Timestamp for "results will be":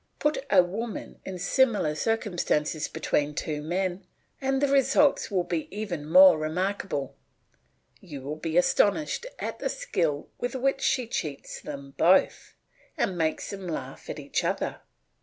4.67-5.67